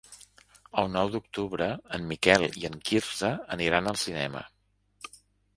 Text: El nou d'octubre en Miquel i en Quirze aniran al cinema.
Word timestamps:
El 0.83 0.87
nou 0.93 1.11
d'octubre 1.15 1.67
en 1.99 2.09
Miquel 2.13 2.47
i 2.63 2.65
en 2.71 2.79
Quirze 2.89 3.31
aniran 3.59 3.93
al 3.93 4.01
cinema. 4.07 4.43